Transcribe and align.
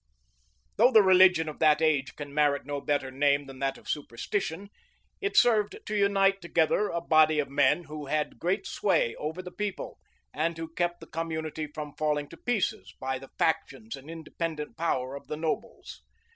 Though 0.77 0.89
the 0.91 1.03
religion 1.03 1.47
of 1.47 1.59
that 1.59 1.79
age 1.79 2.15
can 2.15 2.33
merit 2.33 2.65
no 2.65 2.81
better 2.81 3.11
name 3.11 3.45
than 3.45 3.59
that 3.59 3.77
of 3.77 3.87
superstition, 3.87 4.71
it 5.21 5.37
served 5.37 5.77
to 5.85 5.95
unite 5.95 6.41
together 6.41 6.89
a 6.89 6.99
body 6.99 7.37
of 7.37 7.49
men 7.51 7.83
who 7.83 8.07
had 8.07 8.39
great 8.39 8.65
sway 8.65 9.13
over 9.17 9.43
the 9.43 9.51
people, 9.51 9.99
and 10.33 10.57
who 10.57 10.73
kept 10.73 11.01
the 11.01 11.05
community 11.05 11.67
from 11.67 11.93
falling 11.93 12.27
to 12.29 12.37
pieces, 12.37 12.95
by 12.99 13.19
the 13.19 13.29
factions 13.37 13.95
and 13.95 14.09
independent 14.09 14.75
power 14.75 15.15
of 15.15 15.27
the 15.27 15.37
nobles. 15.37 16.01